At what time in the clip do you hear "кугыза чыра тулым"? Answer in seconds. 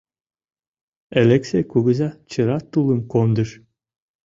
1.71-3.01